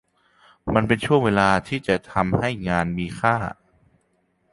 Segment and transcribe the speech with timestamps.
[0.73, 3.35] มันเป็นช่วงเวลาที่จะทำให้งานมีค่า